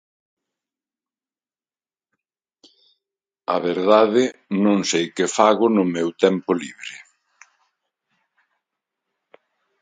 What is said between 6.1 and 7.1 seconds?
tempo libre!